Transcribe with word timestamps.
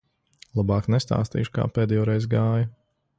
Labāk 0.59 0.87
nestāstīšu, 0.95 1.53
kā 1.59 1.67
pēdējoreiz 1.77 2.29
gāja. 2.33 2.69